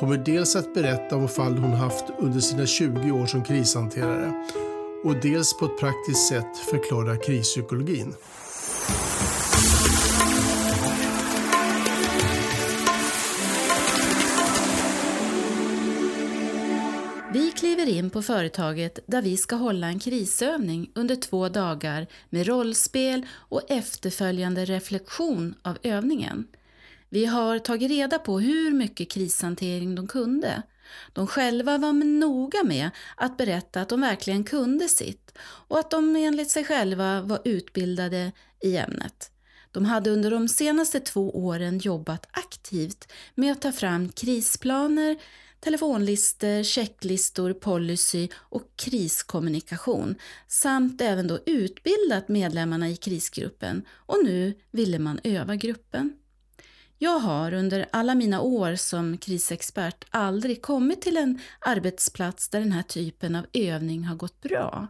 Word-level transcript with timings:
kommer 0.00 0.16
dels 0.16 0.56
att 0.56 0.74
berätta 0.74 1.16
om 1.16 1.28
fall 1.28 1.58
hon 1.58 1.72
haft 1.72 2.04
under 2.18 2.40
sina 2.40 2.66
20 2.66 3.10
år 3.10 3.26
som 3.26 3.44
krishanterare 3.44 4.46
och 5.04 5.16
dels 5.16 5.58
på 5.58 5.64
ett 5.64 5.78
praktiskt 5.78 6.28
sätt 6.28 6.56
förklara 6.70 7.16
krispsykologin. 7.16 8.14
Vi 17.32 17.52
kliver 17.56 17.88
in 17.88 18.10
på 18.10 18.22
företaget 18.22 18.98
där 19.06 19.22
vi 19.22 19.36
ska 19.36 19.56
hålla 19.56 19.86
en 19.86 19.98
krisövning 19.98 20.90
under 20.94 21.16
två 21.16 21.48
dagar 21.48 22.06
med 22.30 22.46
rollspel 22.46 23.26
och 23.32 23.70
efterföljande 23.70 24.64
reflektion 24.64 25.54
av 25.62 25.78
övningen. 25.82 26.46
Vi 27.10 27.24
har 27.24 27.58
tagit 27.58 27.90
reda 27.90 28.18
på 28.18 28.40
hur 28.40 28.70
mycket 28.72 29.10
krishantering 29.10 29.94
de 29.94 30.06
kunde. 30.08 30.62
De 31.12 31.26
själva 31.26 31.78
var 31.78 31.92
noga 31.92 32.64
med 32.64 32.90
att 33.16 33.36
berätta 33.36 33.80
att 33.80 33.88
de 33.88 34.00
verkligen 34.00 34.44
kunde 34.44 34.88
sitt 34.88 35.38
och 35.40 35.78
att 35.78 35.90
de 35.90 36.16
enligt 36.16 36.50
sig 36.50 36.64
själva 36.64 37.22
var 37.22 37.40
utbildade 37.44 38.32
i 38.60 38.76
ämnet. 38.76 39.30
De 39.72 39.84
hade 39.84 40.10
under 40.10 40.30
de 40.30 40.48
senaste 40.48 41.00
två 41.00 41.30
åren 41.30 41.78
jobbat 41.78 42.26
aktivt 42.30 43.12
med 43.34 43.52
att 43.52 43.62
ta 43.62 43.72
fram 43.72 44.08
krisplaner, 44.08 45.16
telefonlistor, 45.60 46.62
checklistor, 46.62 47.52
policy 47.52 48.28
och 48.34 48.62
kriskommunikation 48.76 50.14
samt 50.48 51.00
även 51.00 51.26
då 51.26 51.38
utbildat 51.46 52.28
medlemmarna 52.28 52.88
i 52.88 52.96
krisgruppen 52.96 53.82
och 53.90 54.24
nu 54.24 54.54
ville 54.70 54.98
man 54.98 55.20
öva 55.24 55.56
gruppen. 55.56 56.19
Jag 57.02 57.18
har 57.18 57.54
under 57.54 57.86
alla 57.92 58.14
mina 58.14 58.40
år 58.40 58.74
som 58.74 59.18
krisexpert 59.18 60.04
aldrig 60.10 60.62
kommit 60.62 61.02
till 61.02 61.16
en 61.16 61.38
arbetsplats 61.60 62.48
där 62.48 62.60
den 62.60 62.72
här 62.72 62.82
typen 62.82 63.36
av 63.36 63.46
övning 63.52 64.04
har 64.04 64.16
gått 64.16 64.40
bra. 64.40 64.88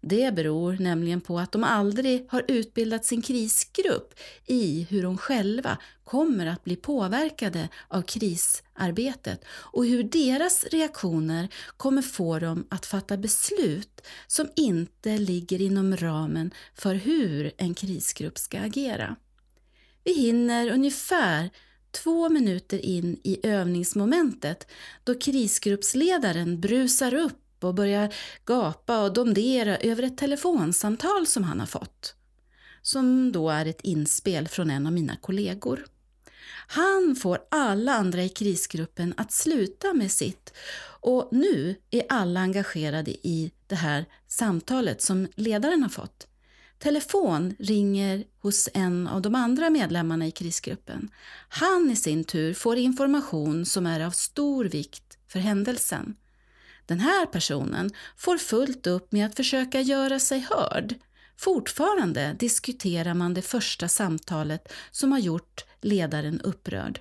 Det 0.00 0.34
beror 0.34 0.72
nämligen 0.72 1.20
på 1.20 1.38
att 1.38 1.52
de 1.52 1.64
aldrig 1.64 2.26
har 2.28 2.44
utbildat 2.48 3.04
sin 3.04 3.22
krisgrupp 3.22 4.14
i 4.46 4.86
hur 4.90 5.02
de 5.02 5.18
själva 5.18 5.78
kommer 6.04 6.46
att 6.46 6.64
bli 6.64 6.76
påverkade 6.76 7.68
av 7.88 8.02
krisarbetet 8.02 9.44
och 9.48 9.86
hur 9.86 10.02
deras 10.02 10.64
reaktioner 10.64 11.48
kommer 11.76 12.02
få 12.02 12.38
dem 12.38 12.66
att 12.70 12.86
fatta 12.86 13.16
beslut 13.16 14.00
som 14.26 14.48
inte 14.56 15.18
ligger 15.18 15.60
inom 15.60 15.96
ramen 15.96 16.50
för 16.74 16.94
hur 16.94 17.52
en 17.56 17.74
krisgrupp 17.74 18.38
ska 18.38 18.60
agera. 18.60 19.16
Vi 20.04 20.12
hinner 20.12 20.70
ungefär 20.70 21.50
två 21.90 22.28
minuter 22.28 22.84
in 22.84 23.20
i 23.24 23.46
övningsmomentet 23.46 24.66
då 25.04 25.18
krisgruppsledaren 25.18 26.60
brusar 26.60 27.14
upp 27.14 27.64
och 27.64 27.74
börjar 27.74 28.14
gapa 28.44 29.02
och 29.02 29.12
domdera 29.12 29.76
över 29.76 30.02
ett 30.02 30.18
telefonsamtal 30.18 31.26
som 31.26 31.44
han 31.44 31.60
har 31.60 31.66
fått. 31.66 32.14
Som 32.82 33.32
då 33.32 33.50
är 33.50 33.66
ett 33.66 33.80
inspel 33.80 34.48
från 34.48 34.70
en 34.70 34.86
av 34.86 34.92
mina 34.92 35.16
kollegor. 35.16 35.86
Han 36.66 37.16
får 37.16 37.38
alla 37.50 37.92
andra 37.92 38.22
i 38.22 38.28
krisgruppen 38.28 39.14
att 39.16 39.32
sluta 39.32 39.94
med 39.94 40.10
sitt 40.10 40.52
och 41.00 41.28
nu 41.32 41.74
är 41.90 42.02
alla 42.08 42.40
engagerade 42.40 43.10
i 43.10 43.52
det 43.66 43.74
här 43.74 44.06
samtalet 44.28 45.02
som 45.02 45.28
ledaren 45.34 45.82
har 45.82 45.90
fått. 45.90 46.26
Telefon 46.82 47.54
ringer 47.58 48.24
hos 48.40 48.68
en 48.74 49.08
av 49.08 49.22
de 49.22 49.34
andra 49.34 49.70
medlemmarna 49.70 50.26
i 50.26 50.30
krisgruppen. 50.30 51.10
Han 51.48 51.90
i 51.90 51.96
sin 51.96 52.24
tur 52.24 52.54
får 52.54 52.76
information 52.76 53.66
som 53.66 53.86
är 53.86 54.00
av 54.00 54.10
stor 54.10 54.64
vikt 54.64 55.18
för 55.28 55.38
händelsen. 55.38 56.16
Den 56.86 57.00
här 57.00 57.26
personen 57.26 57.90
får 58.16 58.38
fullt 58.38 58.86
upp 58.86 59.12
med 59.12 59.26
att 59.26 59.36
försöka 59.36 59.80
göra 59.80 60.18
sig 60.18 60.46
hörd. 60.50 60.94
Fortfarande 61.36 62.36
diskuterar 62.38 63.14
man 63.14 63.34
det 63.34 63.42
första 63.42 63.88
samtalet 63.88 64.72
som 64.90 65.12
har 65.12 65.18
gjort 65.18 65.64
ledaren 65.80 66.40
upprörd. 66.40 67.00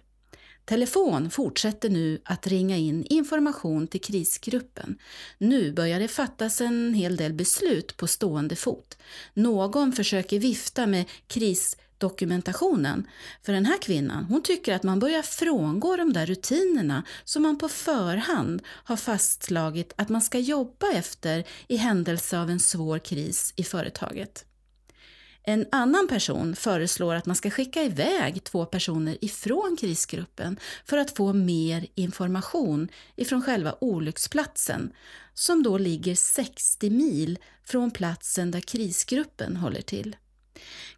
Telefon 0.72 1.30
fortsätter 1.30 1.90
nu 1.90 2.22
att 2.26 2.48
ringa 2.48 2.78
in 2.78 3.06
information 3.09 3.88
till 3.88 4.02
krisgruppen. 4.02 4.98
Nu 5.38 5.72
börjar 5.72 6.00
det 6.00 6.08
fattas 6.08 6.62
en 6.62 6.94
hel 6.94 7.16
del 7.16 7.34
beslut 7.34 7.98
på 7.98 8.08
stående 8.08 8.56
fot. 8.56 8.98
Någon 9.34 9.92
försöker 9.92 10.40
vifta 10.40 10.88
med 10.88 11.06
krisdokumentationen. 11.28 13.08
För 13.44 13.54
den 13.54 13.66
här 13.66 13.78
kvinnan, 13.78 14.24
hon 14.24 14.44
tycker 14.44 14.76
att 14.76 14.84
man 14.84 15.00
börjar 15.00 15.22
frångå 15.22 15.96
de 15.96 16.14
där 16.14 16.26
rutinerna 16.26 17.03
som 17.24 17.44
man 17.44 17.58
på 17.58 17.70
förhand 17.70 18.62
har 18.66 18.98
fastslagit 18.98 19.94
att 19.96 20.09
man 20.09 20.22
ska 20.22 20.40
jobba 20.40 20.92
efter 20.92 21.44
i 21.68 21.78
händelse 21.78 22.40
av 22.40 22.50
en 22.50 22.59
svår 22.59 23.00
kris 23.00 23.53
i 23.56 23.64
företaget. 23.64 24.46
En 25.44 25.66
annan 25.72 26.07
person 26.07 26.56
föreslår 26.56 27.16
att 27.16 27.25
man 27.25 27.35
ska 27.35 27.50
skicka 27.50 27.84
iväg 27.84 28.44
två 28.44 28.66
personer 28.66 29.18
ifrån 29.22 29.78
krisgruppen 29.79 30.59
för 30.85 30.97
att 30.97 31.18
få 31.18 31.34
mer 31.34 31.88
information 31.96 32.88
ifrån 33.16 33.41
själva 33.41 33.75
olycksplatsen 33.81 34.94
som 35.34 35.63
då 35.63 35.78
ligger 35.78 36.16
60 36.16 36.90
mil 36.90 37.40
från 37.63 37.91
platsen 37.91 38.52
där 38.52 38.59
krisgruppen 38.59 39.57
håller 39.57 39.81
till. 39.81 40.16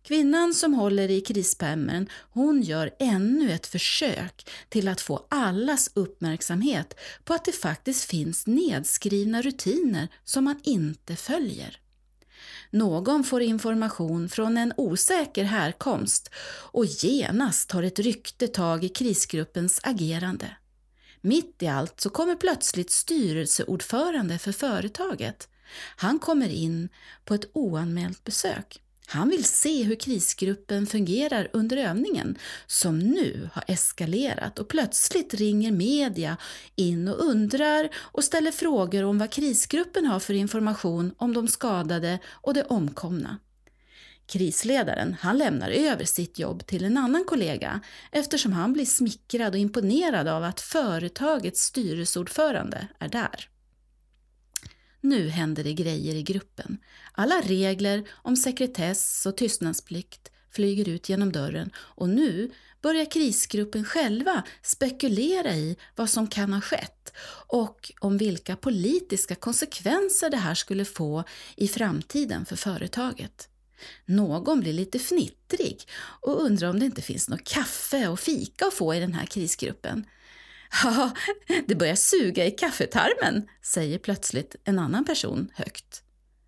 Kvinnan 0.02 0.54
som 0.54 0.74
håller 0.74 1.12
i 1.12 1.22
krispärmen, 1.22 2.10
hon 2.32 2.62
gör 2.62 2.92
ännu 3.00 3.52
ett 3.52 3.68
försök 3.68 4.50
till 4.70 4.88
att 4.88 5.02
få 5.02 5.26
allas 5.30 5.92
uppmärksamhet 5.94 7.00
på 7.24 7.34
att 7.34 7.46
det 7.46 7.52
faktiskt 7.52 8.04
finns 8.04 8.48
nedskrivna 8.48 9.42
rutiner 9.42 10.08
som 10.24 10.44
man 10.44 10.60
inte 10.64 11.16
följer. 11.16 11.83
Någon 12.74 13.24
får 13.24 13.42
information 13.42 14.30
från 14.30 14.58
en 14.58 14.74
osäker 14.78 15.44
härkomst 15.44 16.30
och 16.72 16.86
genast 16.86 17.70
tar 17.70 17.84
ett 17.84 18.00
rykte 18.00 18.48
tag 18.48 18.84
i 18.84 18.90
krisgruppens 18.90 19.80
agerande. 19.84 20.58
Mitt 21.22 21.64
i 21.64 21.68
allt 21.68 22.02
så 22.02 22.10
kommer 22.10 22.36
plötsligt 22.36 22.92
styrelseordförande 22.92 24.38
för 24.38 24.52
företaget. 24.52 25.50
Han 25.96 26.20
kommer 26.20 26.50
in 26.50 26.90
på 27.26 27.34
ett 27.34 27.52
oanmält 27.54 28.24
besök. 28.24 28.83
Han 29.08 29.30
vill 29.30 29.44
se 29.44 29.84
hur 29.84 29.96
krisgruppen 29.96 30.88
fungerar 30.88 31.48
under 31.54 31.78
övningen 31.78 32.38
som 32.68 33.00
nu 33.00 33.50
har 33.54 33.64
eskalerat 33.68 34.60
och 34.60 34.68
plötsligt 34.68 35.34
ringer 35.34 35.72
media 35.72 36.38
in 36.76 37.08
och 37.08 37.20
undrar 37.20 37.90
och 37.96 38.24
ställer 38.24 38.52
frågor 38.52 39.04
om 39.04 39.18
vad 39.18 39.32
krisgruppen 39.32 40.06
har 40.06 40.20
för 40.20 40.34
information 40.34 41.14
om 41.18 41.34
de 41.34 41.48
skadade 41.48 42.20
och 42.28 42.54
de 42.54 42.62
omkomna. 42.62 43.38
Krisledaren 44.26 45.16
han 45.20 45.38
lämnar 45.38 45.70
över 45.70 46.06
sitt 46.06 46.40
jobb 46.40 46.66
till 46.66 46.86
en 46.86 46.98
annan 46.98 47.26
kollega 47.26 47.80
eftersom 48.12 48.54
han 48.54 48.74
blir 48.74 48.86
smickrad 48.86 49.54
och 49.54 49.60
imponerad 49.60 50.28
av 50.28 50.44
att 50.44 50.62
företagets 50.62 51.62
styrelseordförande 51.62 52.88
är 53.00 53.10
där. 53.10 53.50
Nu 55.04 55.30
händer 55.30 55.64
det 55.64 55.74
grejer 55.74 56.16
i 56.16 56.24
gruppen. 56.24 56.78
Alla 57.12 57.42
regler 57.42 58.08
om 58.12 58.36
sekretess 58.36 59.26
och 59.26 59.38
tystnadsplikt 59.38 60.32
flyger 60.52 60.90
ut 60.90 61.10
genom 61.10 61.32
dörren 61.32 61.72
och 61.76 62.10
nu 62.10 62.52
börjar 62.82 63.12
krisgruppen 63.12 63.86
själva 63.86 64.44
spekulera 64.62 65.56
i 65.56 65.78
vad 65.96 66.10
som 66.10 66.28
kan 66.28 66.54
ha 66.54 66.62
skett 66.62 67.14
och 67.48 67.92
om 68.00 68.18
vilka 68.18 68.56
politiska 68.56 69.36
konsekvenser 69.36 70.30
det 70.30 70.38
här 70.38 70.56
skulle 70.56 70.86
få 70.86 71.24
i 71.56 71.68
framtiden 71.68 72.46
för 72.46 72.56
företaget. 72.56 73.50
Någon 74.06 74.60
blir 74.60 74.74
lite 74.74 75.00
fnittrig 75.00 75.88
och 76.22 76.42
undrar 76.42 76.70
om 76.70 76.80
det 76.80 76.86
inte 76.86 77.02
finns 77.02 77.30
något 77.30 77.44
kaffe 77.44 78.08
och 78.08 78.20
fika 78.20 78.66
att 78.66 78.74
få 78.74 78.96
i 78.96 79.00
den 79.00 79.14
här 79.14 79.26
krisgruppen. 79.26 80.06
Ja, 80.84 81.12
det 81.68 81.76
börjar 81.76 81.96
suga 81.96 82.46
i 82.46 82.52
kaffetarmen, 82.52 83.48
säger 83.62 83.98
plötsligt 83.98 84.56
en 84.64 84.80
annan 84.80 85.06
person 85.06 85.52
högt. 85.56 86.04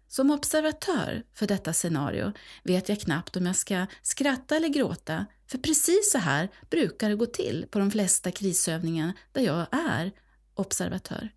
Som 0.07 0.31
observatör 0.31 1.23
för 1.33 1.47
detta 1.47 1.73
scenario 1.73 2.31
vet 2.63 2.89
jag 2.89 2.99
knappt 2.99 3.35
om 3.37 3.45
jag 3.45 3.55
ska 3.55 3.85
skratta 4.01 4.55
eller 4.55 4.67
gråta, 4.67 5.25
för 5.47 5.57
precis 5.57 6.11
så 6.11 6.17
här 6.17 6.49
brukar 6.69 7.09
det 7.09 7.15
gå 7.15 7.25
till 7.25 7.65
på 7.69 7.79
de 7.79 7.91
flesta 7.91 8.31
krisövningar 8.31 9.13
där 9.31 9.41
jag 9.41 9.65
är 9.71 10.11
observatör. 10.53 11.29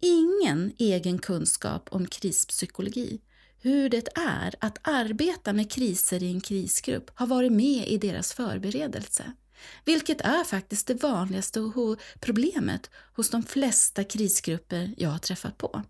ingen 0.00 0.72
egen 0.78 1.18
kunskap 1.18 1.88
om 1.90 2.06
krispsykologi. 2.06 3.20
Hur 3.58 3.88
det 3.88 4.08
är 4.14 4.54
att 4.60 4.78
arbeta 4.82 5.52
med 5.52 5.70
kriser 5.70 6.22
i 6.22 6.30
en 6.30 6.40
krisgrupp 6.40 7.10
har 7.14 7.26
varit 7.26 7.52
med 7.52 7.88
i 7.88 7.98
deras 7.98 8.32
förberedelse. 8.32 9.32
Vilket 9.84 10.20
är 10.20 10.44
faktiskt 10.44 10.86
det 10.86 11.02
vanligaste 11.02 11.60
problemet 12.20 12.90
hos 13.16 13.30
de 13.30 13.42
flesta 13.42 14.04
krisgrupper 14.04 14.94
jag 14.96 15.10
har 15.10 15.18
träffat 15.18 15.58
på. 15.58 15.82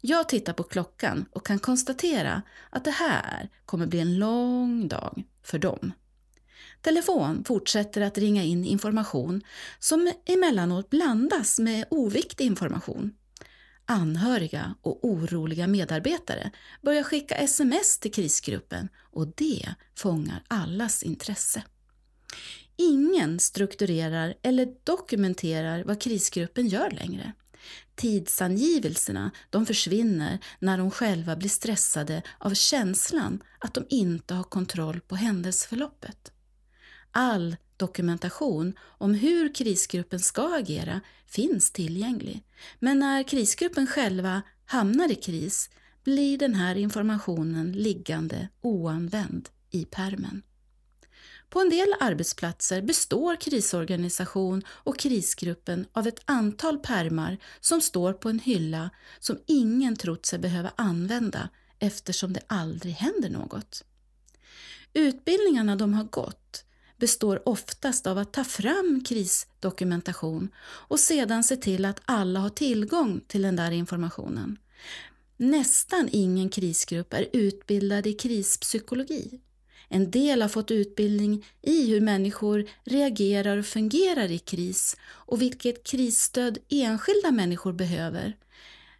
Jag 0.00 0.28
tittar 0.28 0.52
på 0.52 0.62
klockan 0.62 1.24
och 1.32 1.46
kan 1.46 1.58
konstatera 1.58 2.42
att 2.70 2.84
det 2.84 2.90
här 2.90 3.48
kommer 3.64 3.86
bli 3.86 4.00
en 4.00 4.18
lång 4.18 4.88
dag 4.88 5.24
för 5.42 5.58
dem. 5.58 5.92
Telefon 6.82 7.44
fortsätter 7.44 8.00
att 8.00 8.18
ringa 8.18 8.42
in 8.42 8.64
information 8.64 9.42
som 9.78 10.12
emellanåt 10.26 10.90
blandas 10.90 11.58
med 11.58 11.84
oviktig 11.90 12.44
information. 12.44 13.14
Anhöriga 13.84 14.74
och 14.82 15.04
oroliga 15.04 15.66
medarbetare 15.66 16.50
börjar 16.82 17.02
skicka 17.02 17.34
sms 17.34 17.98
till 17.98 18.12
krisgruppen 18.12 18.88
och 18.96 19.26
det 19.36 19.74
fångar 19.96 20.44
allas 20.48 21.02
intresse. 21.02 21.62
Ingen 22.80 23.40
strukturerar 23.40 24.34
eller 24.42 24.68
dokumenterar 24.84 25.84
vad 25.84 26.00
krisgruppen 26.00 26.68
gör 26.68 26.90
längre. 26.90 27.32
Tidsangivelserna 27.94 29.30
de 29.50 29.66
försvinner 29.66 30.38
när 30.58 30.78
de 30.78 30.90
själva 30.90 31.36
blir 31.36 31.48
stressade 31.48 32.22
av 32.38 32.54
känslan 32.54 33.42
att 33.58 33.74
de 33.74 33.84
inte 33.88 34.34
har 34.34 34.44
kontroll 34.44 35.00
på 35.00 35.16
händelseförloppet. 35.16 36.32
All 37.10 37.56
dokumentation 37.76 38.74
om 38.80 39.14
hur 39.14 39.54
krisgruppen 39.54 40.20
ska 40.20 40.56
agera 40.56 41.00
finns 41.26 41.70
tillgänglig. 41.70 42.44
Men 42.78 42.98
när 42.98 43.22
krisgruppen 43.22 43.86
själva 43.86 44.42
hamnar 44.64 45.12
i 45.12 45.14
kris 45.14 45.70
blir 46.04 46.38
den 46.38 46.54
här 46.54 46.74
informationen 46.74 47.72
liggande 47.72 48.48
oanvänd 48.60 49.48
i 49.70 49.84
permen. 49.84 50.42
På 51.50 51.60
en 51.60 51.70
del 51.70 51.94
arbetsplatser 52.00 52.82
består 52.82 53.36
krisorganisation 53.36 54.62
och 54.68 54.98
krisgruppen 54.98 55.86
av 55.92 56.06
ett 56.06 56.20
antal 56.24 56.78
permar 56.78 57.38
som 57.60 57.80
står 57.80 58.12
på 58.12 58.28
en 58.28 58.38
hylla 58.38 58.90
som 59.18 59.38
ingen 59.46 59.96
trott 59.96 60.26
sig 60.26 60.38
behöva 60.38 60.72
använda 60.76 61.48
eftersom 61.78 62.32
det 62.32 62.40
aldrig 62.46 62.94
händer 62.94 63.30
något. 63.30 63.84
Utbildningarna 64.92 65.76
de 65.76 65.94
har 65.94 66.04
gått 66.04 66.64
består 66.96 67.48
oftast 67.48 68.06
av 68.06 68.18
att 68.18 68.32
ta 68.32 68.44
fram 68.44 69.04
krisdokumentation 69.08 70.48
och 70.60 71.00
sedan 71.00 71.44
se 71.44 71.56
till 71.56 71.84
att 71.84 72.00
alla 72.04 72.40
har 72.40 72.50
tillgång 72.50 73.20
till 73.26 73.42
den 73.42 73.56
där 73.56 73.70
informationen. 73.70 74.58
Nästan 75.36 76.08
ingen 76.12 76.48
krisgrupp 76.48 77.14
är 77.14 77.28
utbildad 77.32 78.06
i 78.06 78.12
krispsykologi. 78.12 79.40
En 79.92 80.10
del 80.10 80.42
har 80.42 80.48
fått 80.48 80.70
utbildning 80.70 81.46
i 81.62 81.90
hur 81.90 82.00
människor 82.00 82.68
reagerar 82.84 83.56
och 83.56 83.66
fungerar 83.66 84.30
i 84.30 84.38
kris 84.38 84.96
och 85.02 85.42
vilket 85.42 85.84
krisstöd 85.84 86.58
enskilda 86.68 87.30
människor 87.30 87.72
behöver. 87.72 88.36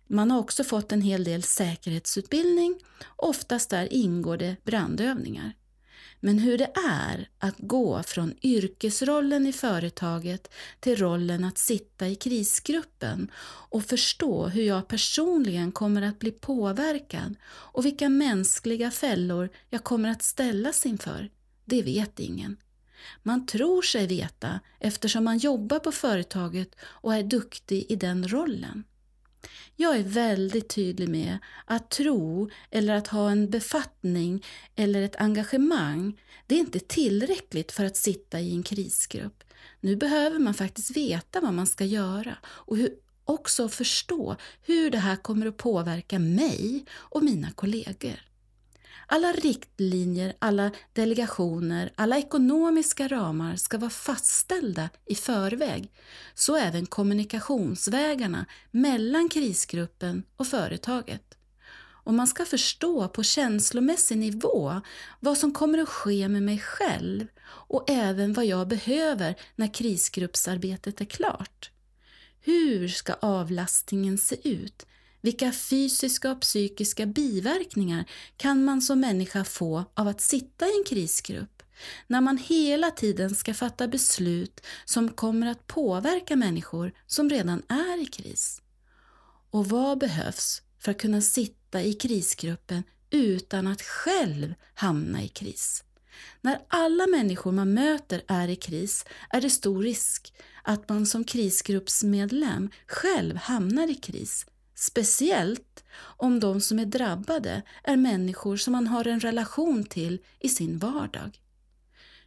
Man 0.06 0.30
har 0.30 0.38
också 0.38 0.64
fått 0.64 0.92
en 0.92 1.02
hel 1.02 1.24
del 1.24 1.42
säkerhetsutbildning, 1.42 2.80
oftast 3.16 3.70
där 3.70 3.92
ingår 3.92 4.36
det 4.36 4.56
brandövningar. 4.64 5.52
Men 6.20 6.38
hur 6.38 6.58
det 6.58 6.70
är 6.88 7.28
att 7.38 7.54
gå 7.58 8.02
från 8.02 8.34
yrkesrollen 8.42 9.46
i 9.46 9.52
företaget 9.52 10.50
till 10.80 10.96
rollen 10.96 11.44
att 11.44 11.58
sitta 11.58 12.08
i 12.08 12.14
krisgruppen 12.14 13.30
och 13.70 13.84
förstå 13.84 14.48
hur 14.48 14.62
jag 14.62 14.88
personligen 14.88 15.72
kommer 15.72 16.02
att 16.02 16.18
bli 16.18 16.30
påverkad 16.30 17.34
och 17.46 17.86
vilka 17.86 18.08
mänskliga 18.08 18.90
fällor 18.90 19.48
jag 19.70 19.84
kommer 19.84 20.08
att 20.08 20.22
ställas 20.22 20.86
inför, 20.86 21.30
det 21.64 21.82
vet 21.82 22.20
ingen. 22.20 22.56
Man 23.22 23.46
tror 23.46 23.82
sig 23.82 24.06
veta 24.06 24.60
eftersom 24.80 25.24
man 25.24 25.38
jobbar 25.38 25.78
på 25.78 25.92
företaget 25.92 26.74
och 26.82 27.14
är 27.14 27.22
duktig 27.22 27.86
i 27.88 27.96
den 27.96 28.28
rollen. 28.28 28.84
Jag 29.80 29.96
är 29.96 30.02
väldigt 30.02 30.68
tydlig 30.68 31.08
med 31.08 31.38
att 31.64 31.90
tro 31.90 32.50
eller 32.70 32.94
att 32.94 33.06
ha 33.06 33.30
en 33.30 33.50
befattning 33.50 34.46
eller 34.76 35.02
ett 35.02 35.16
engagemang, 35.16 36.20
det 36.46 36.54
är 36.54 36.58
inte 36.58 36.80
tillräckligt 36.80 37.72
för 37.72 37.84
att 37.84 37.96
sitta 37.96 38.40
i 38.40 38.54
en 38.54 38.62
krisgrupp. 38.62 39.44
Nu 39.80 39.96
behöver 39.96 40.38
man 40.38 40.54
faktiskt 40.54 40.96
veta 40.96 41.40
vad 41.40 41.54
man 41.54 41.66
ska 41.66 41.84
göra 41.84 42.36
och 42.44 42.76
hur, 42.76 42.94
också 43.24 43.68
förstå 43.68 44.36
hur 44.62 44.90
det 44.90 44.98
här 44.98 45.16
kommer 45.16 45.46
att 45.46 45.56
påverka 45.56 46.18
mig 46.18 46.84
och 46.92 47.24
mina 47.24 47.50
kollegor. 47.50 48.29
Alla 49.12 49.32
riktlinjer, 49.32 50.32
alla 50.38 50.70
delegationer, 50.92 51.92
alla 51.96 52.18
ekonomiska 52.18 53.08
ramar 53.08 53.56
ska 53.56 53.78
vara 53.78 53.90
fastställda 53.90 54.88
i 55.06 55.14
förväg. 55.14 55.92
Så 56.34 56.56
även 56.56 56.86
kommunikationsvägarna 56.86 58.46
mellan 58.70 59.28
krisgruppen 59.28 60.22
och 60.36 60.46
företaget. 60.46 61.38
Och 62.04 62.14
man 62.14 62.26
ska 62.26 62.44
förstå 62.44 63.08
på 63.08 63.22
känslomässig 63.22 64.18
nivå 64.18 64.80
vad 65.20 65.38
som 65.38 65.52
kommer 65.52 65.78
att 65.78 65.88
ske 65.88 66.28
med 66.28 66.42
mig 66.42 66.58
själv 66.58 67.26
och 67.46 67.90
även 67.90 68.32
vad 68.32 68.44
jag 68.44 68.68
behöver 68.68 69.34
när 69.56 69.74
krisgruppsarbetet 69.74 71.00
är 71.00 71.04
klart. 71.04 71.70
Hur 72.40 72.88
ska 72.88 73.12
avlastningen 73.12 74.18
se 74.18 74.48
ut? 74.48 74.86
Vilka 75.20 75.52
fysiska 75.52 76.30
och 76.30 76.40
psykiska 76.40 77.06
biverkningar 77.06 78.04
kan 78.36 78.64
man 78.64 78.82
som 78.82 79.00
människa 79.00 79.44
få 79.44 79.84
av 79.94 80.08
att 80.08 80.20
sitta 80.20 80.66
i 80.66 80.78
en 80.78 80.84
krisgrupp 80.84 81.62
när 82.06 82.20
man 82.20 82.38
hela 82.38 82.90
tiden 82.90 83.34
ska 83.34 83.54
fatta 83.54 83.88
beslut 83.88 84.60
som 84.84 85.08
kommer 85.08 85.46
att 85.46 85.66
påverka 85.66 86.36
människor 86.36 86.92
som 87.06 87.30
redan 87.30 87.62
är 87.68 88.02
i 88.02 88.06
kris? 88.06 88.62
Och 89.50 89.66
vad 89.66 89.98
behövs 89.98 90.62
för 90.78 90.90
att 90.90 91.00
kunna 91.00 91.20
sitta 91.20 91.82
i 91.82 91.92
krisgruppen 91.92 92.82
utan 93.10 93.66
att 93.66 93.82
själv 93.82 94.54
hamna 94.74 95.22
i 95.22 95.28
kris? 95.28 95.84
När 96.40 96.58
alla 96.68 97.06
människor 97.06 97.52
man 97.52 97.74
möter 97.74 98.22
är 98.26 98.48
i 98.48 98.56
kris 98.56 99.04
är 99.30 99.40
det 99.40 99.50
stor 99.50 99.82
risk 99.82 100.32
att 100.62 100.88
man 100.88 101.06
som 101.06 101.24
krisgruppsmedlem 101.24 102.70
själv 102.86 103.36
hamnar 103.36 103.90
i 103.90 103.94
kris 103.94 104.46
Speciellt 104.80 105.84
om 106.00 106.40
de 106.40 106.60
som 106.60 106.78
är 106.78 106.84
drabbade 106.84 107.62
är 107.84 107.96
människor 107.96 108.56
som 108.56 108.72
man 108.72 108.86
har 108.86 109.06
en 109.06 109.20
relation 109.20 109.84
till 109.84 110.18
i 110.38 110.48
sin 110.48 110.78
vardag. 110.78 111.40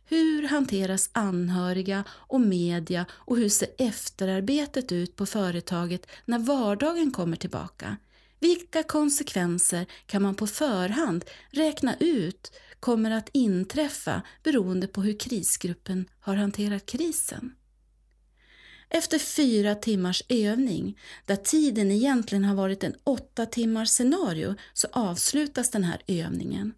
Hur 0.05 0.47
hanteras 0.47 1.09
anhöriga 1.13 2.03
och 2.09 2.41
media 2.41 3.05
och 3.11 3.37
hur 3.37 3.49
ser 3.49 3.69
efterarbetet 3.77 4.91
ut 4.91 5.15
på 5.15 5.25
företaget 5.25 6.07
när 6.25 6.39
vardagen 6.39 7.11
kommer 7.11 7.37
tillbaka? 7.37 7.97
Vilka 8.39 8.83
konsekvenser 8.83 9.85
kan 10.05 10.21
man 10.21 10.35
på 10.35 10.47
förhand 10.47 11.25
räkna 11.49 11.95
ut 11.99 12.51
kommer 12.79 13.11
att 13.11 13.29
inträffa 13.33 14.21
beroende 14.43 14.87
på 14.87 15.01
hur 15.01 15.19
krisgruppen 15.19 16.09
har 16.19 16.35
hanterat 16.35 16.85
krisen? 16.85 17.55
Efter 18.95 19.19
fyra 19.19 19.75
timmars 19.75 20.23
övning, 20.29 20.99
där 21.25 21.35
tiden 21.35 21.91
egentligen 21.91 22.43
har 22.43 22.55
varit 22.55 22.83
en 22.83 22.95
åtta 23.03 23.45
timmars 23.45 23.89
scenario, 23.89 24.55
så 24.73 24.87
avslutas 24.91 25.69
den 25.69 25.83
här 25.83 26.01
övningen. 26.07 26.73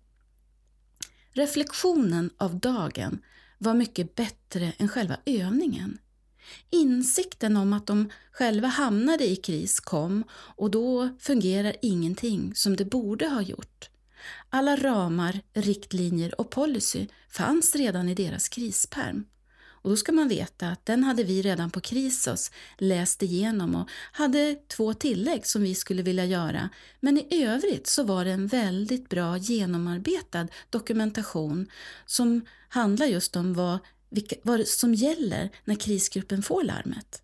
Reflektionen 1.31 2.29
av 2.37 2.59
dagen 2.59 3.21
var 3.57 3.73
mycket 3.73 4.15
bättre 4.15 4.73
än 4.77 4.89
själva 4.89 5.17
övningen. 5.25 5.97
Insikten 6.69 7.57
om 7.57 7.73
att 7.73 7.87
de 7.87 8.09
själva 8.31 8.67
hamnade 8.67 9.25
i 9.25 9.35
kris 9.35 9.79
kom 9.79 10.23
och 10.31 10.71
då 10.71 11.09
fungerar 11.19 11.75
ingenting 11.81 12.55
som 12.55 12.75
det 12.75 12.85
borde 12.85 13.27
ha 13.27 13.41
gjort. 13.41 13.89
Alla 14.49 14.75
ramar, 14.75 15.41
riktlinjer 15.53 16.41
och 16.41 16.49
policy 16.49 17.07
fanns 17.29 17.75
redan 17.75 18.09
i 18.09 18.15
deras 18.15 18.49
krisperm. 18.49 19.25
Och 19.85 19.91
då 19.91 19.97
ska 19.97 20.11
man 20.11 20.27
veta 20.27 20.69
att 20.69 20.85
den 20.85 21.03
hade 21.03 21.23
vi 21.23 21.41
redan 21.41 21.71
på 21.71 21.81
Krisos 21.81 22.51
läst 22.77 23.23
igenom 23.23 23.75
och 23.75 23.89
hade 24.11 24.55
två 24.67 24.93
tillägg 24.93 25.45
som 25.45 25.61
vi 25.61 25.75
skulle 25.75 26.01
vilja 26.01 26.25
göra. 26.25 26.69
Men 26.99 27.17
i 27.17 27.45
övrigt 27.45 27.87
så 27.87 28.03
var 28.03 28.25
det 28.25 28.31
en 28.31 28.47
väldigt 28.47 29.09
bra 29.09 29.37
genomarbetad 29.37 30.47
dokumentation 30.69 31.67
som 32.05 32.45
handlar 32.69 33.05
just 33.05 33.35
om 33.35 33.53
vad, 33.53 33.79
vilka, 34.09 34.35
vad 34.43 34.67
som 34.67 34.93
gäller 34.93 35.49
när 35.65 35.75
krisgruppen 35.75 36.43
får 36.43 36.63
larmet. 36.63 37.21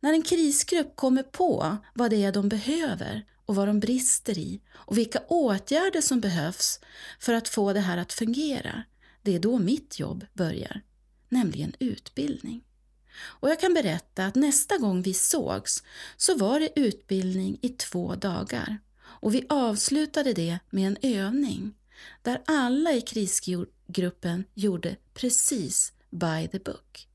När 0.00 0.12
en 0.12 0.22
krisgrupp 0.22 0.96
kommer 0.96 1.22
på 1.22 1.76
vad 1.94 2.10
det 2.10 2.24
är 2.24 2.32
de 2.32 2.48
behöver 2.48 3.24
och 3.46 3.54
vad 3.54 3.68
de 3.68 3.80
brister 3.80 4.38
i 4.38 4.60
och 4.72 4.98
vilka 4.98 5.18
åtgärder 5.28 6.00
som 6.00 6.20
behövs 6.20 6.80
för 7.20 7.34
att 7.34 7.48
få 7.48 7.72
det 7.72 7.80
här 7.80 7.98
att 7.98 8.12
fungera, 8.12 8.82
det 9.22 9.34
är 9.34 9.40
då 9.40 9.58
mitt 9.58 9.98
jobb 9.98 10.26
börjar 10.34 10.82
nämligen 11.32 11.72
utbildning. 11.78 12.64
Och 13.22 13.50
jag 13.50 13.60
kan 13.60 13.74
berätta 13.74 14.26
att 14.26 14.34
nästa 14.34 14.78
gång 14.78 15.02
vi 15.02 15.14
sågs 15.14 15.82
så 16.16 16.36
var 16.36 16.60
det 16.60 16.80
utbildning 16.80 17.58
i 17.62 17.68
två 17.68 18.14
dagar 18.14 18.78
och 19.04 19.34
vi 19.34 19.46
avslutade 19.48 20.32
det 20.32 20.58
med 20.70 20.86
en 20.86 20.96
övning 21.02 21.74
där 22.22 22.42
alla 22.44 22.92
i 22.92 23.00
krisgruppen 23.00 24.44
gjorde 24.54 24.96
precis 25.14 25.92
by 26.10 26.48
the 26.48 26.58
book. 26.58 27.08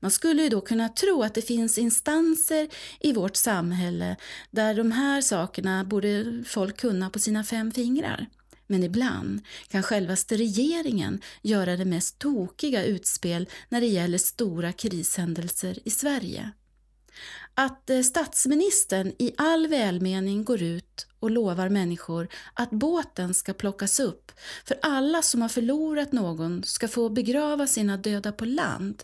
Man 0.00 0.10
skulle 0.10 0.42
ju 0.42 0.48
då 0.48 0.60
kunna 0.60 0.88
tro 0.88 1.22
att 1.22 1.34
det 1.34 1.42
finns 1.42 1.78
instanser 1.78 2.68
i 3.00 3.12
vårt 3.12 3.36
samhälle 3.36 4.16
där 4.50 4.74
de 4.74 4.92
här 4.92 5.20
sakerna 5.20 5.84
borde 5.84 6.42
folk 6.46 6.76
kunna 6.76 7.10
på 7.10 7.18
sina 7.18 7.44
fem 7.44 7.72
fingrar. 7.72 8.26
Men 8.66 8.84
ibland 8.84 9.40
kan 9.68 9.82
självaste 9.82 10.36
regeringen 10.36 11.20
göra 11.42 11.76
det 11.76 11.84
mest 11.84 12.18
tokiga 12.18 12.84
utspel 12.84 13.48
när 13.68 13.80
det 13.80 13.86
gäller 13.86 14.18
stora 14.18 14.72
krishändelser 14.72 15.78
i 15.84 15.90
Sverige. 15.90 16.50
Att 17.54 17.90
eh, 17.90 18.00
statsministern 18.00 19.12
i 19.18 19.32
all 19.36 19.66
välmening 19.66 20.44
går 20.44 20.62
ut 20.62 21.06
och 21.20 21.30
lovar 21.30 21.68
människor 21.68 22.28
att 22.54 22.70
båten 22.70 23.34
ska 23.34 23.52
plockas 23.52 24.00
upp 24.00 24.32
för 24.64 24.78
alla 24.82 25.22
som 25.22 25.42
har 25.42 25.48
förlorat 25.48 26.12
någon 26.12 26.62
ska 26.62 26.88
få 26.88 27.08
begrava 27.08 27.66
sina 27.66 27.96
döda 27.96 28.32
på 28.32 28.44
land 28.44 29.02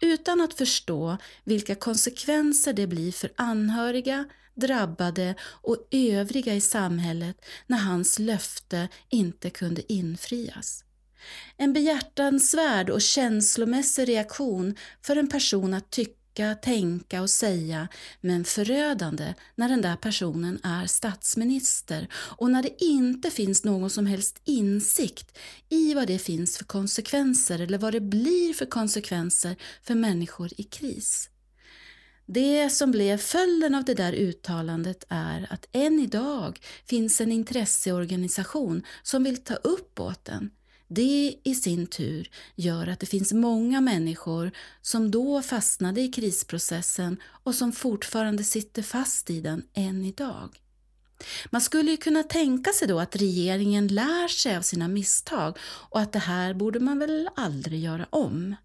utan 0.00 0.40
att 0.40 0.54
förstå 0.54 1.16
vilka 1.44 1.74
konsekvenser 1.74 2.72
det 2.72 2.86
blir 2.86 3.12
för 3.12 3.32
anhöriga, 3.36 4.24
drabbade 4.54 5.34
och 5.42 5.88
övriga 5.90 6.54
i 6.54 6.60
samhället 6.60 7.44
när 7.66 7.78
hans 7.78 8.18
löfte 8.18 8.88
inte 9.08 9.50
kunde 9.50 9.92
infrias. 9.92 10.84
En 11.56 11.72
behjärtansvärd 11.72 12.90
och 12.90 13.02
känslomässig 13.02 14.08
reaktion 14.08 14.76
för 15.02 15.16
en 15.16 15.28
person 15.28 15.74
att 15.74 15.90
tycka 15.90 16.24
tycka, 16.34 16.54
tänka 16.54 17.22
och 17.22 17.30
säga 17.30 17.88
men 18.20 18.44
förödande 18.44 19.34
när 19.54 19.68
den 19.68 19.82
där 19.82 19.96
personen 19.96 20.60
är 20.62 20.86
statsminister 20.86 22.08
och 22.12 22.50
när 22.50 22.62
det 22.62 22.84
inte 22.84 23.30
finns 23.30 23.64
någon 23.64 23.90
som 23.90 24.06
helst 24.06 24.40
insikt 24.44 25.38
i 25.68 25.94
vad 25.94 26.06
det 26.06 26.18
finns 26.18 26.58
för 26.58 26.64
konsekvenser 26.64 27.58
eller 27.58 27.78
vad 27.78 27.92
det 27.92 28.00
blir 28.00 28.54
för 28.54 28.66
konsekvenser 28.66 29.56
för 29.82 29.94
människor 29.94 30.50
i 30.56 30.62
kris. 30.62 31.30
Det 32.26 32.70
som 32.70 32.90
blev 32.90 33.18
följden 33.18 33.74
av 33.74 33.84
det 33.84 33.94
där 33.94 34.12
uttalandet 34.12 35.04
är 35.08 35.46
att 35.50 35.66
än 35.72 36.00
idag 36.00 36.60
finns 36.86 37.20
en 37.20 37.32
intresseorganisation 37.32 38.82
som 39.02 39.24
vill 39.24 39.36
ta 39.36 39.54
upp 39.54 39.94
båten 39.94 40.50
det 40.88 41.36
i 41.44 41.54
sin 41.54 41.86
tur 41.86 42.30
gör 42.54 42.86
att 42.86 43.00
det 43.00 43.06
finns 43.06 43.32
många 43.32 43.80
människor 43.80 44.50
som 44.82 45.10
då 45.10 45.42
fastnade 45.42 46.00
i 46.00 46.08
krisprocessen 46.08 47.16
och 47.24 47.54
som 47.54 47.72
fortfarande 47.72 48.44
sitter 48.44 48.82
fast 48.82 49.30
i 49.30 49.40
den 49.40 49.62
än 49.74 50.04
idag. 50.04 50.60
Man 51.50 51.60
skulle 51.60 51.90
ju 51.90 51.96
kunna 51.96 52.22
tänka 52.22 52.72
sig 52.72 52.88
då 52.88 53.00
att 53.00 53.16
regeringen 53.16 53.86
lär 53.88 54.28
sig 54.28 54.56
av 54.56 54.62
sina 54.62 54.88
misstag 54.88 55.58
och 55.62 56.00
att 56.00 56.12
det 56.12 56.18
här 56.18 56.54
borde 56.54 56.80
man 56.80 56.98
väl 56.98 57.28
aldrig 57.36 57.80
göra 57.80 58.06
om. 58.10 58.56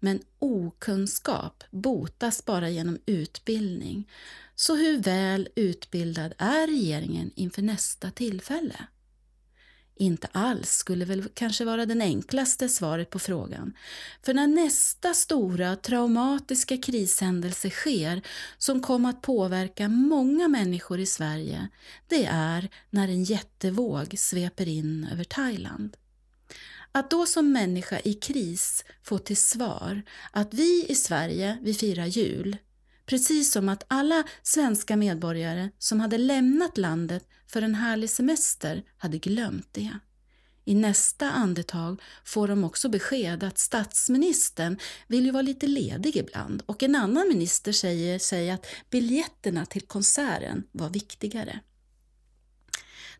Men 0.00 0.20
okunskap 0.38 1.64
botas 1.70 2.44
bara 2.44 2.70
genom 2.70 2.98
utbildning. 3.06 4.10
Så 4.54 4.76
hur 4.76 4.98
väl 4.98 5.48
utbildad 5.56 6.34
är 6.38 6.66
regeringen 6.66 7.30
inför 7.34 7.62
nästa 7.62 8.10
tillfälle? 8.10 8.86
Inte 10.00 10.28
alls 10.32 10.70
skulle 10.70 11.04
väl 11.04 11.28
kanske 11.34 11.64
vara 11.64 11.86
den 11.86 12.02
enklaste 12.02 12.68
svaret 12.68 13.10
på 13.10 13.18
frågan. 13.18 13.72
För 14.22 14.34
när 14.34 14.46
nästa 14.46 15.14
stora 15.14 15.76
traumatiska 15.76 16.76
krishändelse 16.76 17.70
sker 17.70 18.22
som 18.58 18.82
kommer 18.82 19.08
att 19.08 19.22
påverka 19.22 19.88
många 19.88 20.48
människor 20.48 21.00
i 21.00 21.06
Sverige, 21.06 21.68
det 22.08 22.26
är 22.26 22.68
när 22.90 23.08
en 23.08 23.24
jättevåg 23.24 24.18
sveper 24.18 24.68
in 24.68 25.08
över 25.12 25.24
Thailand. 25.24 25.96
Att 26.98 27.10
då 27.10 27.26
som 27.26 27.52
människa 27.52 28.00
i 28.04 28.14
kris 28.14 28.84
få 29.02 29.18
till 29.18 29.36
svar 29.36 30.02
att 30.32 30.54
vi 30.54 30.86
i 30.88 30.94
Sverige, 30.94 31.58
vi 31.62 31.74
firar 31.74 32.06
jul, 32.06 32.56
Precis 33.06 33.52
som 33.52 33.68
att 33.68 33.84
alla 33.88 34.24
svenska 34.42 34.96
medborgare 34.96 35.70
som 35.78 36.00
hade 36.00 36.18
lämnat 36.18 36.78
landet 36.78 37.28
för 37.46 37.62
en 37.62 37.74
härlig 37.74 38.10
semester 38.10 38.82
hade 38.98 39.18
glömt 39.18 39.68
det. 39.72 39.98
I 40.64 40.74
nästa 40.74 41.30
andetag 41.30 42.02
får 42.24 42.48
de 42.48 42.64
också 42.64 42.88
besked 42.88 43.44
att 43.44 43.58
statsministern 43.58 44.78
vill 45.06 45.24
ju 45.24 45.30
vara 45.30 45.42
lite 45.42 45.66
ledig 45.66 46.16
ibland 46.16 46.62
och 46.66 46.82
en 46.82 46.94
annan 46.94 47.28
minister 47.28 47.72
säger 47.72 48.18
sig 48.18 48.50
att 48.50 48.66
biljetterna 48.90 49.66
till 49.66 49.82
konserten 49.82 50.64
var 50.72 50.88
viktigare. 50.88 51.60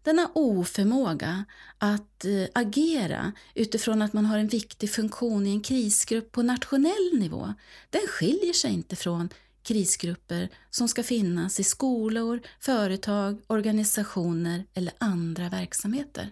Denna 0.08 0.30
oförmåga 0.34 1.44
att 1.78 2.24
eh, 2.24 2.44
agera 2.52 3.32
utifrån 3.54 4.02
att 4.02 4.12
man 4.12 4.26
har 4.26 4.38
en 4.38 4.48
viktig 4.48 4.90
funktion 4.90 5.46
i 5.46 5.50
en 5.50 5.60
krisgrupp 5.60 6.32
på 6.32 6.42
nationell 6.42 7.10
nivå, 7.12 7.54
den 7.90 8.00
skiljer 8.08 8.52
sig 8.52 8.72
inte 8.72 8.96
från 8.96 9.28
krisgrupper 9.62 10.48
som 10.70 10.88
ska 10.88 11.02
finnas 11.02 11.60
i 11.60 11.64
skolor, 11.64 12.40
företag, 12.60 13.40
organisationer 13.46 14.64
eller 14.74 14.92
andra 14.98 15.48
verksamheter. 15.48 16.30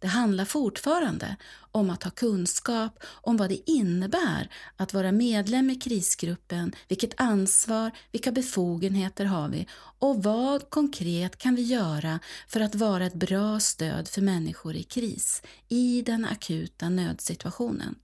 Det 0.00 0.08
handlar 0.08 0.44
fortfarande 0.44 1.36
om 1.72 1.90
att 1.90 2.02
ha 2.02 2.10
kunskap 2.10 3.04
om 3.04 3.36
vad 3.36 3.48
det 3.48 3.70
innebär 3.70 4.50
att 4.76 4.94
vara 4.94 5.12
medlem 5.12 5.70
i 5.70 5.74
krisgruppen, 5.74 6.72
vilket 6.88 7.20
ansvar, 7.20 7.90
vilka 8.12 8.32
befogenheter 8.32 9.24
har 9.24 9.48
vi 9.48 9.66
och 9.98 10.22
vad 10.22 10.70
konkret 10.70 11.38
kan 11.38 11.54
vi 11.54 11.62
göra 11.62 12.20
för 12.48 12.60
att 12.60 12.74
vara 12.74 13.06
ett 13.06 13.14
bra 13.14 13.60
stöd 13.60 14.08
för 14.08 14.20
människor 14.20 14.76
i 14.76 14.82
kris, 14.82 15.42
i 15.68 16.02
den 16.02 16.24
akuta 16.24 16.88
nödsituationen. 16.88 17.94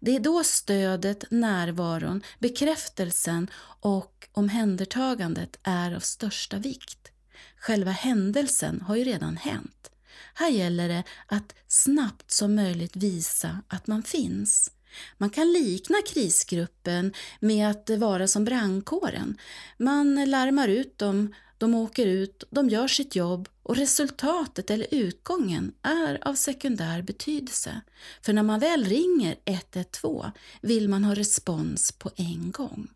Det 0.00 0.16
är 0.16 0.20
då 0.20 0.44
stödet, 0.44 1.24
närvaron, 1.30 2.22
bekräftelsen 2.38 3.50
och 3.80 4.28
omhändertagandet 4.32 5.58
är 5.62 5.94
av 5.94 6.00
största 6.00 6.58
vikt. 6.58 7.10
Själva 7.58 7.90
händelsen 7.90 8.80
har 8.80 8.96
ju 8.96 9.04
redan 9.04 9.36
hänt. 9.36 9.90
Här 10.34 10.50
gäller 10.50 10.88
det 10.88 11.02
att 11.26 11.54
snabbt 11.68 12.30
som 12.30 12.54
möjligt 12.54 12.96
visa 12.96 13.60
att 13.68 13.86
man 13.86 14.02
finns. 14.02 14.70
Man 15.18 15.30
kan 15.30 15.52
likna 15.52 15.96
krisgruppen 16.06 17.12
med 17.40 17.70
att 17.70 17.90
vara 17.90 18.28
som 18.28 18.44
brandkåren. 18.44 19.38
Man 19.78 20.30
larmar 20.30 20.68
ut 20.68 20.98
dem, 20.98 21.34
de 21.58 21.74
åker 21.74 22.06
ut, 22.06 22.44
de 22.50 22.68
gör 22.68 22.88
sitt 22.88 23.16
jobb 23.16 23.48
och 23.62 23.76
resultatet 23.76 24.70
eller 24.70 24.86
utgången 24.90 25.72
är 25.82 26.28
av 26.28 26.34
sekundär 26.34 27.02
betydelse. 27.02 27.80
För 28.22 28.32
när 28.32 28.42
man 28.42 28.60
väl 28.60 28.84
ringer 28.84 29.36
112 29.44 30.30
vill 30.60 30.88
man 30.88 31.04
ha 31.04 31.14
respons 31.14 31.92
på 31.92 32.10
en 32.16 32.50
gång. 32.50 32.88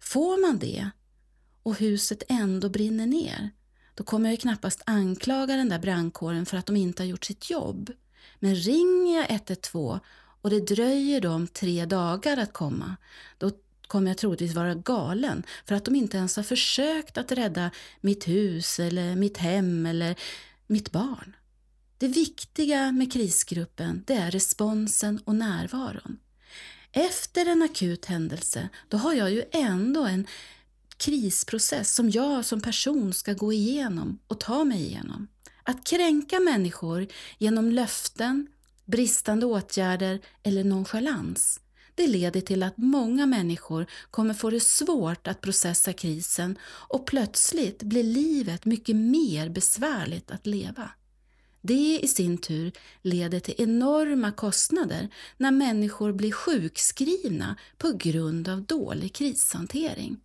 Får 0.00 0.40
man 0.40 0.58
det 0.58 0.90
och 1.62 1.78
huset 1.78 2.22
ändå 2.28 2.68
brinner 2.68 3.06
ner, 3.06 3.50
då 3.94 4.04
kommer 4.04 4.28
jag 4.28 4.32
ju 4.32 4.40
knappast 4.40 4.82
anklaga 4.86 5.56
den 5.56 5.68
där 5.68 5.78
brandkåren 5.78 6.46
för 6.46 6.56
att 6.56 6.66
de 6.66 6.76
inte 6.76 7.02
har 7.02 7.08
gjort 7.08 7.24
sitt 7.24 7.50
jobb. 7.50 7.90
Men 8.38 8.54
ringer 8.54 9.16
jag 9.16 9.30
112 9.30 9.98
och 10.42 10.50
det 10.50 10.60
dröjer 10.60 11.20
dem 11.20 11.46
tre 11.46 11.84
dagar 11.84 12.36
att 12.36 12.52
komma, 12.52 12.96
då 13.38 13.50
kommer 13.86 14.10
jag 14.10 14.18
troligtvis 14.18 14.54
vara 14.54 14.74
galen 14.74 15.42
för 15.66 15.74
att 15.74 15.84
de 15.84 15.94
inte 15.94 16.16
ens 16.16 16.36
har 16.36 16.42
försökt 16.42 17.18
att 17.18 17.32
rädda 17.32 17.70
mitt 18.00 18.28
hus 18.28 18.80
eller 18.80 19.16
mitt 19.16 19.36
hem 19.36 19.86
eller 19.86 20.16
mitt 20.66 20.92
barn. 20.92 21.36
Det 21.98 22.08
viktiga 22.08 22.92
med 22.92 23.12
krisgruppen 23.12 24.04
det 24.06 24.14
är 24.14 24.30
responsen 24.30 25.20
och 25.24 25.34
närvaron. 25.34 26.18
Efter 26.92 27.46
en 27.46 27.62
akut 27.62 28.04
händelse 28.04 28.68
då 28.88 28.96
har 28.96 29.14
jag 29.14 29.30
ju 29.30 29.42
ändå 29.52 30.04
en 30.04 30.26
krisprocess 31.02 31.94
som 31.94 32.10
jag 32.10 32.44
som 32.44 32.60
person 32.60 33.12
ska 33.12 33.32
gå 33.32 33.52
igenom 33.52 34.18
och 34.26 34.40
ta 34.40 34.64
mig 34.64 34.80
igenom. 34.86 35.28
Att 35.62 35.86
kränka 35.86 36.40
människor 36.40 37.06
genom 37.38 37.72
löften, 37.72 38.46
bristande 38.84 39.46
åtgärder 39.46 40.20
eller 40.42 40.64
nonchalans 40.64 41.60
det 41.94 42.06
leder 42.06 42.40
till 42.40 42.62
att 42.62 42.76
många 42.76 43.26
människor 43.26 43.86
kommer 44.10 44.34
få 44.34 44.50
det 44.50 44.60
svårt 44.60 45.26
att 45.26 45.40
processa 45.40 45.92
krisen 45.92 46.58
och 46.64 47.06
plötsligt 47.06 47.82
blir 47.82 48.02
livet 48.02 48.64
mycket 48.64 48.96
mer 48.96 49.48
besvärligt 49.48 50.30
att 50.30 50.46
leva. 50.46 50.90
Det 51.60 52.00
i 52.02 52.08
sin 52.08 52.38
tur 52.38 52.72
leder 53.02 53.40
till 53.40 53.54
enorma 53.58 54.32
kostnader 54.32 55.08
när 55.36 55.50
människor 55.50 56.12
blir 56.12 56.32
sjukskrivna 56.32 57.56
på 57.78 57.92
grund 57.92 58.48
av 58.48 58.62
dålig 58.62 59.12
krishantering. 59.12 60.16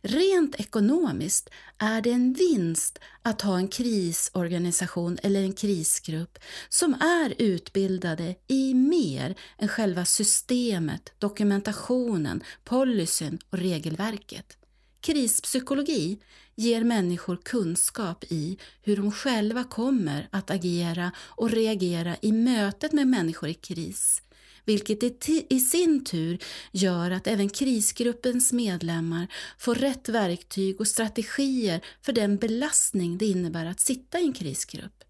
Rent 0.00 0.60
ekonomiskt 0.60 1.50
är 1.78 2.00
det 2.00 2.10
en 2.10 2.32
vinst 2.32 2.98
att 3.22 3.42
ha 3.42 3.56
en 3.56 3.68
krisorganisation 3.68 5.18
eller 5.22 5.42
en 5.42 5.52
krisgrupp 5.52 6.38
som 6.68 6.94
är 6.94 7.34
utbildade 7.38 8.34
i 8.46 8.74
mer 8.74 9.34
än 9.58 9.68
själva 9.68 10.04
systemet, 10.04 11.12
dokumentationen, 11.18 12.42
policyn 12.64 13.38
och 13.50 13.58
regelverket. 13.58 14.56
Krispsykologi 15.00 16.18
ger 16.54 16.84
människor 16.84 17.36
kunskap 17.36 18.24
i 18.28 18.58
hur 18.82 18.96
de 18.96 19.12
själva 19.12 19.64
kommer 19.64 20.28
att 20.32 20.50
agera 20.50 21.12
och 21.18 21.50
reagera 21.50 22.16
i 22.22 22.32
mötet 22.32 22.92
med 22.92 23.06
människor 23.06 23.48
i 23.48 23.54
kris 23.54 24.22
vilket 24.66 25.28
i 25.28 25.60
sin 25.60 26.04
tur 26.04 26.38
gör 26.72 27.10
att 27.10 27.26
även 27.26 27.48
krisgruppens 27.48 28.52
medlemmar 28.52 29.26
får 29.58 29.74
rätt 29.74 30.08
verktyg 30.08 30.80
och 30.80 30.88
strategier 30.88 31.80
för 32.02 32.12
den 32.12 32.36
belastning 32.36 33.18
det 33.18 33.26
innebär 33.26 33.66
att 33.66 33.80
sitta 33.80 34.20
i 34.20 34.24
en 34.24 34.32
krisgrupp. 34.32 35.04